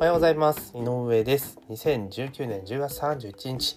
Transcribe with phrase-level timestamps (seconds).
[0.00, 0.72] おはようございます。
[0.74, 1.60] 井上です。
[1.68, 3.76] 2019年10月31日。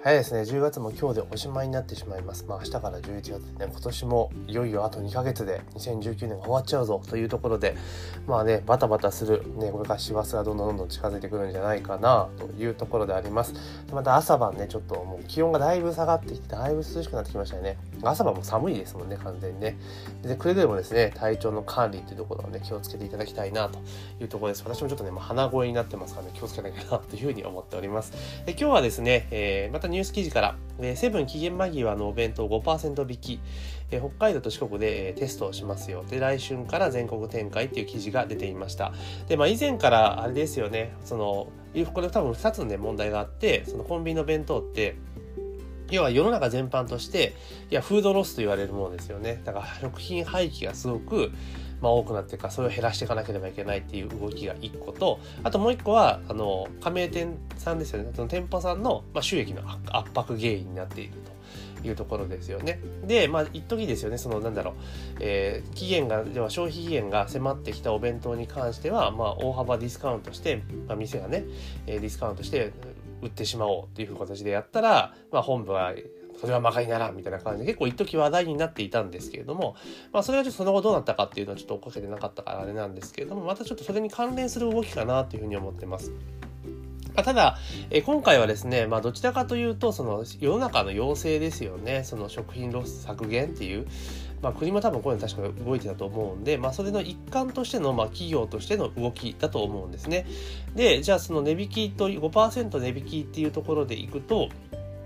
[0.00, 0.42] 早いですね。
[0.42, 2.44] 10月も今日でおしまいになってしまいます。
[2.46, 3.28] まあ明日から11月
[3.58, 7.76] でね今年もいよいよあと2ヶ月で2019年が終わっちゃうぞというところで
[8.28, 13.52] まあねバタバタするねこれから師走がどんどんどんどん近づいてくるんじゃないかなというところであります。
[13.92, 17.76] また朝晩ねちょっともう気温がだいぶ下がってきてだいぶ涼しくなってきましたよね。
[18.02, 19.78] 朝晩も寒いですもんね完全にね
[20.22, 23.78] でくれぐれもですね体調の管理っていうところをね気をつけていただきたいなと
[24.20, 28.12] いうところです私もちょっとね、まあ、鼻声になってますからね気をつけなきゃなというふうに思っております
[28.44, 33.40] で今日はですね、えー、またニュース記事から、えー、セブン期限間際のお弁当5%引き、
[33.90, 36.04] えー、北海道と四国で、えー、テストをしますよ。
[36.08, 38.92] で、来春から全国展開っていう記事が出ていました。
[39.28, 41.48] で、まあ以前からあれですよね、その、
[41.92, 44.96] これ多分2つのね、問題があって、そのコンビニの弁当って、
[45.90, 47.34] 要は世の中全般として、
[47.70, 49.40] いや、フードロスと言われるものですよね。
[49.44, 51.32] だから食品廃棄がすごく、
[51.80, 61.36] まあ、多くなっていくかそれを減らしていかなければいけないっていう動きが1個とあともう1個はあの加盟店さんですよねその店舗さんの、まあ、収益の圧迫原因になっていると
[61.86, 62.80] いうところですよね。
[63.04, 64.74] で、まあ、一時ですよね、その、なんだろう、
[65.20, 71.44] えー、期限が、では消費期限が迫ってきたお弁当に関しては、まあ、大幅ディスカウントして、まあ、店がね、
[71.86, 72.72] えー、ディスカウントして
[73.22, 75.94] 売ってしまおうっていう形でやったら、まあ、本部は
[76.38, 79.74] それはまかにならんみたいな感じで結構一時話題になっていたんですけれども、
[80.12, 86.12] まあそれがちょっとその後どうなったかっていうのはちょっと追っかけてなかったからあれなんですけれども、またちょっとそれに関連する動きかなというふうに思ってます。
[87.16, 87.58] あ、ただ、
[87.90, 93.86] え今回はですね、まあ、どちらかというと、その世の中の要請ですよね、その食品ロス削減っていう、
[94.42, 100.26] まあ、国も多分こういうの確か動いてたと思うんで、まあ、それの一環としての、まあ、企業としての動きだと思うんですね。
[100.74, 104.50] で、じゃあその値引きと、5%値引きっていうところでいくと、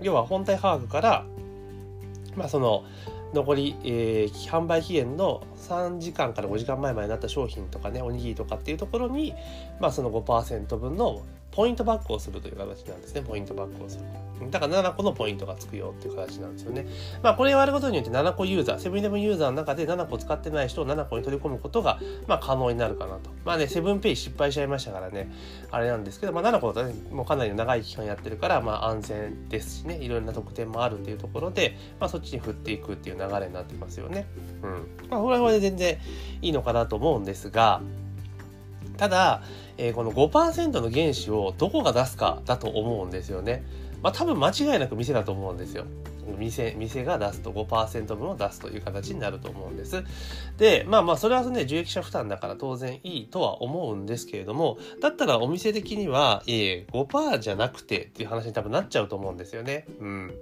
[0.01, 1.25] 要は本体価格から、
[2.35, 2.83] まあ、その
[3.33, 9.33] 残り、えー、販売期限の3時間から5時間前までになった商品とかねおにぎりとかっていうところに、
[9.79, 11.21] まあ、その5%分の
[11.51, 13.21] ポイントバックをするという形なんですね。
[13.21, 14.05] ポイントバックをする。
[14.49, 16.87] だから7個のポイントがつくよっていう形なんですよね。
[17.21, 23.29] まあこれをやることによって7個ユーザー、セブンイレブンユーザーの中で7個使ってない人を7個に取り込むことが、まあ可能になるかなと。
[23.45, 25.31] まあね、セブンペイ失敗しちゃいましたからね、
[25.69, 34.25] あれなんですけど、まあ7個だとね、もうかなり長い期間やってるから、まあ安全ですしね、いろんな特典もあるっていうところで、まあそっちに振っていくっていう流れになってますよね。
[34.63, 35.09] うん。
[35.09, 35.97] まあこれは全然
[36.41, 37.81] いいのかなと思うんですが、
[39.01, 39.41] ただ、
[39.79, 43.63] えー、この5%の原資をどこが出すかだと思うんですよね。
[44.03, 45.85] まあ多分間違いなく店だと思うんですよ。
[46.37, 50.03] 店、店が出すと5%分を出すという形になると思うんです。
[50.57, 59.85] で、まあまあそれはね、受益者負担だから当然いいとは思うんですけれども、だったらお店的には、えー、5%じゃなくてっていう話に多分なっちゃうと思うんですよね。
[59.99, 60.33] うん。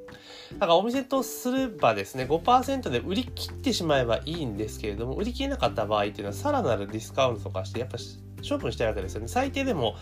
[0.54, 7.98] だからお店とすればですね、5%で売り切ってしまえばいいんですけれども、売り切れなかった場合っていうのはさらなるディスカウントとかして、やっぱ
[8.48, 9.28] 処分したいわけですよね。
[9.28, 9.96] 最低でも、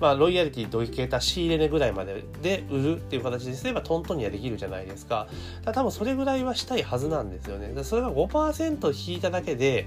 [0.00, 5.28] まあ、ロイヤリティといけた仕入れ値ぐらいまでで売るっていう形ですればトントンにはできるじゃないですか。
[5.64, 7.72] だ多分それぐらいはしたいはずなんですよね。
[7.84, 9.86] それが5%引いただけで、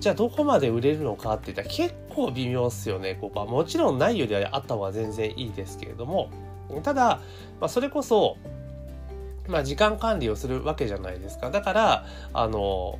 [0.00, 3.46] じゃあどこまで売れるのかって言ったら結構微妙っすよね、5%。
[3.46, 6.30] もちろんないよりはあった方が全然いいですけれども、
[6.82, 7.20] ただ、
[7.60, 8.36] まあ、それこそ、
[9.48, 11.50] まあ、時間管理をするわけじゃないですか。
[11.50, 12.98] だから、あの、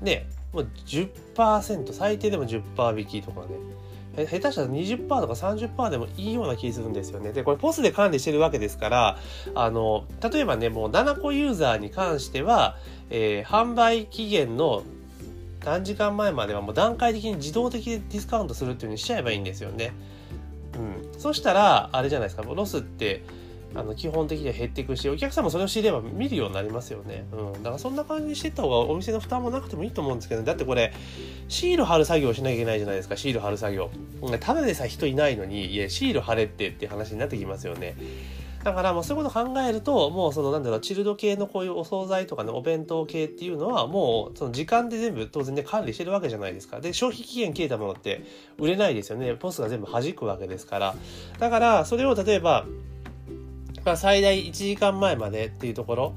[0.00, 3.40] ね、もう10%、最低でも10%引きとか
[4.16, 7.32] ね、下手したら20%とか30%でもいいような気するんですよね。
[7.32, 9.18] で、これポスで管理してるわけですから、
[9.54, 12.76] あの、例えばね、もう7個ユーザーに関しては、
[13.08, 14.82] えー、販売期限の
[15.64, 19.92] 何時間前まではもう段階的に自動的にディスカウントするっていう風にしちゃえばいいんですよね。
[20.74, 21.20] うん。
[21.20, 23.24] そしたら、あれじゃないですか、ロスって、
[23.74, 30.92] あの基本的には減っていくしお客さんもそれを知れば見るようになりますよね、うん、だからそんな感じにしてった方がお店の負担もなくてもいいと思うんですけどだってこれ
[31.48, 33.90] シール貼る作業しなきゃいけないじゃないですかシール貼る作業
[34.40, 37.96] ただでさえ人いないのにいやシール貼れってって話になってきますよね
[38.64, 46.80] だからもうそういうこと考えると、もうそのなんだろう、チルド系のこういうお惣菜とかね、お弁当系っていうのはもうその時間で全部当然ね、管理してるわけじゃないですか。
[46.80, 48.22] で、消費期限切れたものって
[48.58, 49.34] 売れないですよね。
[49.34, 50.94] ポスが全部弾くわけですから。
[51.40, 52.64] だから、それを例えば、
[53.84, 56.14] まあ、最大1時間前までっていうところ、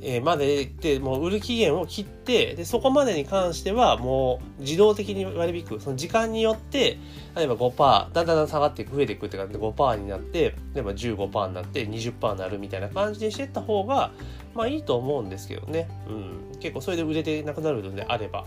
[0.00, 5.80] えー、まででもう売る期限を切ってでそこまでに関してはもう自動的に割り引く。
[5.80, 6.98] その時間によって
[7.34, 14.12] 例えば5%だんだん下がっていく増えていくって感じで5%になって例えば15%になって20%になるみたいな感じにしていった方が
[14.54, 18.44] まあいいと思うんですけどね、うん、結構それで売れてなくなるのであれば。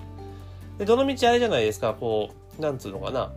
[0.78, 1.94] でどの道あれじゃないですか。
[1.94, 3.31] こうなんつうのかな。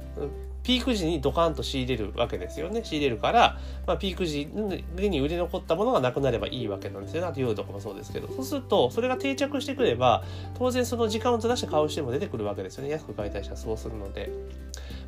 [0.64, 2.82] ピーク時にドカンと仕入れるわけですよね。
[2.82, 7.28] 仕入れるから、まあ、ピーク時に売れ残ったものがなくなればいいわけなんですよね。
[7.28, 8.28] あと夜とかもそうですけど。
[8.28, 10.25] そうすると、それが定着してくれば、
[10.58, 12.90] 当然その時間をずらして買う人も出てくるわけですよね。
[12.90, 14.31] 安く買いたい人はそうするので。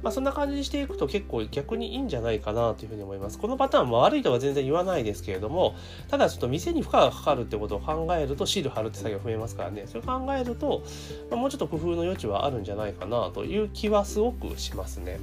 [0.03, 3.39] まあ、そんな感じにしていくと結構逆にいいんじゃないかなというふうに思います。
[3.39, 5.75] このパターンも悪いとは全然言わないですけれども、
[6.09, 10.83] ただちょっと店に負荷がかかるってことを考えるとシール貼るって作業増えますからね、それを考えると、
[11.31, 15.19] まあ、もうちょっと工夫の余地はあるんじゃないかなという気はすごくしますね。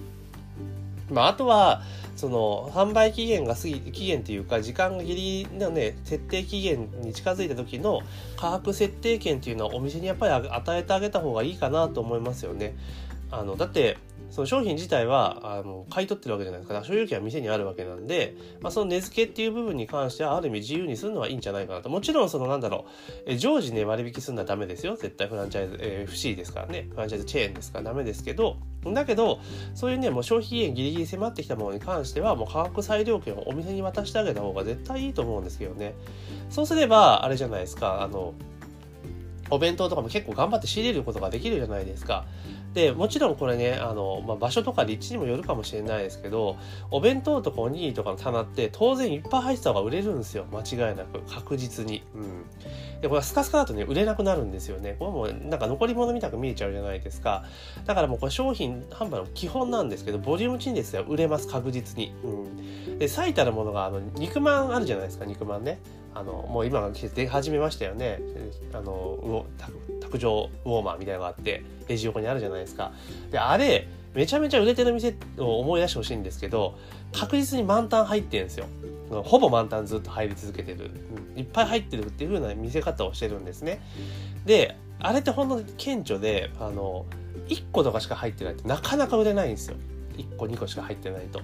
[1.14, 1.82] まあ、あとは、
[2.16, 8.02] その、販売期限が過ぎ、期限というか、時間がギリのね、設定期限に近づいた時の
[8.36, 12.76] 価格設定権っていうのはお店にやっぱり与えてあげた方がいいかなと思いますよね。
[13.40, 13.98] あの、だって、
[14.34, 16.84] その商品自体はあの買い取ってるわけじゃないですか。
[16.84, 21.90] 所有権は店にあるわけなんで、まあ、その値付けっていう部分に関してはある意味自由にするのはいいんじゃないかなと。
[21.90, 24.96] もちろんそのなんだろうえ常時ね割引するのはダメですよ。
[24.96, 26.88] 絶対フランチャイズ、えー、FC ですからね。
[26.90, 28.58] フランチャイズチェーンですからダメですけど。
[28.86, 29.40] だけど
[29.76, 35.94] そういうねもう消費期限ギリギリ迫ってきたものに関してはもう価格裁量権をお店に渡してあげた方が絶対いいと思うんですけどね。
[36.50, 38.02] そうすればあれじゃないですか。
[38.02, 38.34] あの
[39.54, 42.26] お弁当とかも結構頑張って仕入れることができるじゃないですか。
[42.74, 46.58] でもちろんこれねあの、まあ、場所とか立地にもよるかもしれないですけど
[46.90, 50.46] お弁当とかおにぎりとかの棚って当然いっぱい入ってた方が売れるんですよ。
[50.52, 51.20] 間違いなく。
[51.32, 52.04] 確実に。
[52.16, 54.96] うん、でこれはスカスカだとね売れなくなるんですよね。
[54.98, 57.46] これもなんか残り物みたく見えちゃうじゃないですか。
[57.86, 61.48] だからもうこれ商品販売の基本なんですけどボリューム陳列では売れます。
[61.48, 62.12] 確実に。
[62.24, 62.28] う
[62.94, 65.26] ん、で最たるものがあの肉まんあるじゃないですか。
[65.26, 65.80] 肉まんね。
[66.16, 68.20] あのもう今が出始めましたよね。
[68.74, 69.46] あの
[70.02, 72.92] 卓上ウォーマーみたいなのがあってレジ横にあるじゃないですか。
[73.32, 76.78] であれめちゃめちゃ売れてる店を思い出してほしいんですけど
[77.12, 78.68] 確実に満タン入ってるんですよ。
[79.24, 80.90] ほぼ満タンずっと入り続けてる、
[81.36, 83.82] うん、いっぱい入ってるっていう風な見せ方をしてるんですね。
[84.46, 87.06] であれってほんと顕著であの
[87.48, 89.76] 1個とかしか入ってないってなかなか売れないんですよ。
[90.18, 91.42] 1個2個しか入ってないと。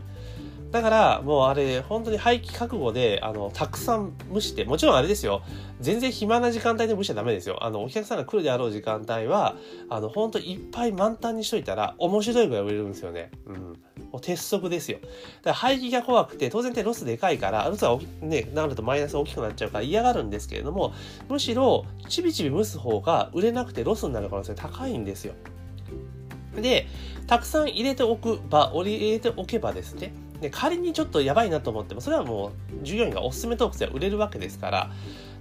[0.72, 5.42] だからもうあれ本当に廃棄覚悟であのたくさん蒸してもちろんあれですよ。
[5.80, 7.64] 全然暇な時間帯で蒸しちゃダメですよ。
[7.64, 9.56] あのお客さんが来るであろう時間帯は
[9.90, 13.32] あの本当いっぱい満タンにしといたら面白いぐらい売れるんですよね。
[13.48, 13.80] うん。
[14.14, 15.00] う鉄則ですよ。
[15.00, 15.10] だか
[15.46, 20.94] ら廃棄が怖くて当然ってロスでかいからロスがねなるとマイナス大きくなっちゃうから嫌がるんですけれども
[21.30, 25.34] むしろちびちび蒸す方が売れなくてロスになる可能性高いんですよ。
[26.56, 26.88] で
[27.28, 32.52] たくさん入れておく場入れておけばですねで仮にちょっとやばいなと思ってもそれはも
[32.82, 34.92] う従業員がおすすめトークスで売れるわけですから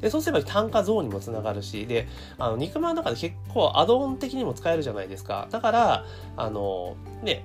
[0.01, 2.09] でそうすれば単価増にもつながるしで
[2.39, 6.05] あの肉まんの中で結構アドオン的にも使えるじゃないですかだから
[6.37, 7.45] あのね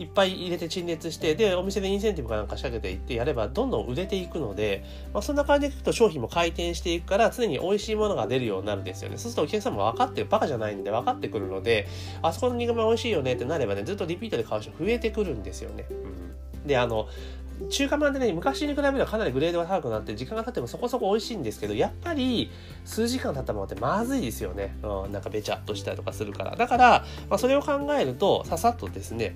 [0.00, 4.82] いっぱい入れて陳列して、で、お店でインセンティブかなんか仕掛けていってやれば、どんどん売れていくので、
[5.12, 9.18] まあ、そんな感じでいくと商品も回転していくから、常に美味しいものが出るようになるんですよね。
[9.18, 11.86] そうするとお客さんも分かってる、バカじゃないんで分かってくるので、
[12.22, 15.84] あそこの肉まん美味しいよねってなればね、ずっとリピートで買う人増えてくるんですよね。
[16.66, 17.08] で、あの、
[17.68, 22.50] 中華まんでね、昔に比べればかなりグレードが高くなって、時間が経ってもそこそこ美味しいんですけど、やっぱり
[22.84, 24.76] 数時間経ったものってまずいですよね。
[24.82, 26.56] うん、なんかべちゃっとしたりとかするから。
[26.56, 29.34] だから、まあ、それを考えると、ささっとですね、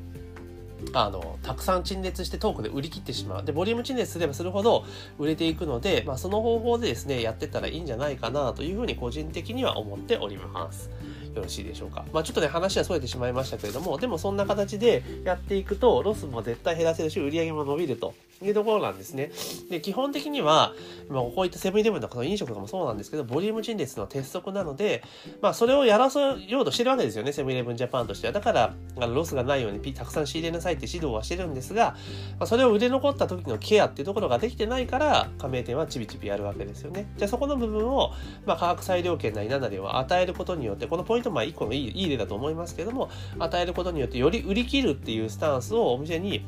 [0.93, 4.85] あのたくさん陳列してトークで売り切ってしまうでボリューム陳列すればするほど
[5.19, 10.91] 売れていくので、まあ、その方法でですねやってたらいいんじゃないかなというふうに個人的には思っております。
[11.35, 12.05] よろしいでしょうか。
[12.13, 19.31] まあちょっとね、話は逸れてしまいましたけれども、でもそんな形でやっていくと、ロスも絶対減らせるし、売り上げも伸びるというところなんですね。
[19.71, 20.73] で、基本的には、
[21.09, 25.03] まあ、こういったセブンイレブンとかの飲食とかもそうなんですけど、ボリューム陳列の鉄則なので、
[25.41, 28.33] まあそれをやらせようとしてるわけですよね、セブンイレブンジャパンとしては。
[28.33, 31.97] だから、あのロスがないようにたくさん仕入れなさいって指導はしてるんですが、
[32.39, 37.07] まあ、それを売れ残った時のケアっていうところができてないから、加盟店はちびちびやるわけですよね。
[37.17, 38.13] じゃあそこの部分を、
[38.47, 46.45] まあ価格裁量権なり何なりを与えることによって、このポイント、まあ一個のいいいい例だと思いますけども、与えることによってより売り切るっていうスタンスをお店に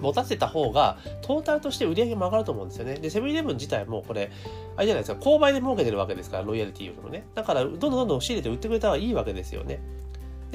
[0.00, 2.94] 持たせた方が、トータルとして売り上げも上がると思うんですよね。
[2.94, 4.30] で、セブンイレブン自体もこれ、
[4.76, 7.26] あれじゃないですか、購買で儲けてるわけですから、ロイヤリティよりもね。
[7.34, 9.80] だから、どんどんどんどん仕入れて売ってくれた方がいいわけですよね。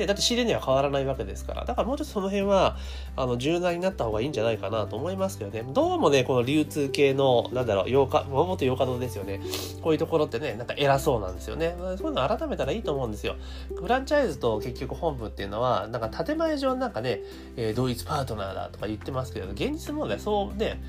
[0.02, 1.64] で、だって仕入れには変わらないわけですから。
[1.64, 2.78] だからもうちょっとその辺は、
[3.16, 5.64] あの、柔軟になった方がいいんじゃないかなと思いますけどね。
[5.74, 9.40] どうもね、この流通系の、なんだろう、洋華、もと洋華堂ですよね。
[9.82, 11.76] こういうところってね、なんか偉そうなんですよね。
[11.98, 13.36] そういうの改めたらいいと思うんですよ。
[13.76, 17.20] フランチャイズと結局本部っていうのは、なんか建前上なんかね、
[17.56, 20.82] えー、同一パートナーだとか言ってますけど、現実問題そうね、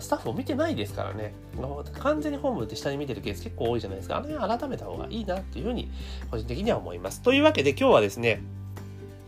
[0.00, 1.32] スタッフを見てないですからね。
[2.00, 4.18] 完全に本部って下に見てるケース結構多いじゃないですか。
[4.18, 5.90] あの辺改めた方がいいなっていうふうに、
[6.30, 7.22] 個人的には思います。
[7.22, 8.42] というわけで今日はですね、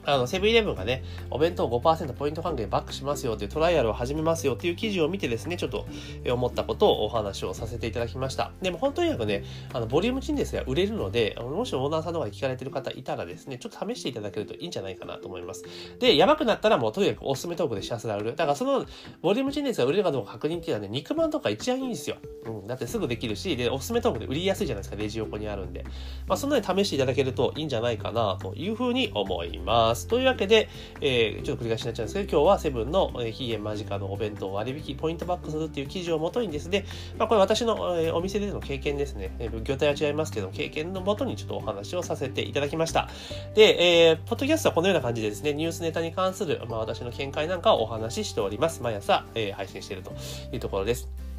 [0.05, 5.87] あの、セブンイレブンがね、お弁当5%ポイント還元バックしますよっていうトライアルを始めますよっていう記事を見てですね、ちょっと
[6.33, 8.53] 思ったことをお話をさせていただきました。
[8.61, 15.65] でも本当になくね、あの、ボリュームチンですが売れるので、もしオーナーさんとかで聞かれてる方いたらですね、ちょっと試していただけるといいんじゃないかなと思います。
[15.99, 18.37] で、やばくなったらもうとにかくおすすめトークで幸せら売る。
[18.37, 18.85] だからその、
[19.21, 22.17] ボリュームチンですが売れるかどうか確認っていうのはね、肉まんとか一番いいんですよ。
[22.47, 22.67] うん。
[22.67, 25.85] だってすぐできるし、で、おすすめトークで売りやすいじゃないですか、レジ横にあるんで。
[26.27, 29.92] まあ、そんなに試していただけるといいんじゃないかなというふうに思います。
[29.93, 30.07] ます。
[30.07, 30.69] というわけで、
[31.01, 36.85] えー、ちょっと繰り返しになっちゃうんですけど、今日はセブンの期限間近のお弁当割引ポイントバックするっていう記事をもとにですね、
[37.19, 43.09] まあ、これ私の、えー、お店での経験ですね、えー、業態は違いますけど、経験のもとにちょっとお話をさせていただきました。
[43.55, 48.83] で、えー、ポッドキャストはこのような感じでですね、ニュースネタに関する、まあ、私の見解なんかをお話ししております。
[48.83, 50.13] 毎朝、えー、配信していると
[50.53, 51.32] いうところです。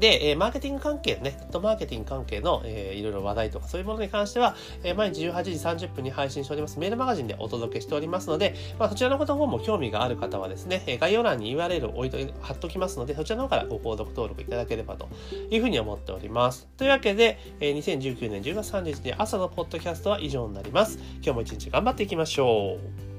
[0.00, 15.08] で、え、マーケティング関係ね、ネットマーケティング関係の、えー、いろいろ話題とかそういうものに関しては、えー、毎日18時30分に配信しておりますメールマガジンでお届けしておりますので、まあ、そちらのことの方も興味がある方はですね、え概要欄に URL を置いと貼っときますので、そちらの方からご購読登録いただければと
[15.50, 16.66] いうふうに思っております。
[16.76, 20.98] というわけで、え、2019年10月30日朝のポッドキャストは以上になります。
[21.22, 23.09] 今日も一日頑張っていきましょう。